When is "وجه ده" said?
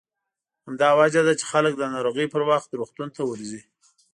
0.99-1.33